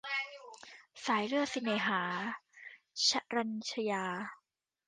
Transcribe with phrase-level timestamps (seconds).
[1.05, 2.01] สายเลือดสิเน่หา-
[3.05, 4.03] ฌรัณฌา